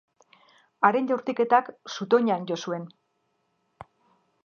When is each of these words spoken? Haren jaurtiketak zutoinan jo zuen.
Haren 0.89 1.09
jaurtiketak 1.11 1.71
zutoinan 1.97 2.51
jo 2.53 2.61
zuen. 2.67 2.91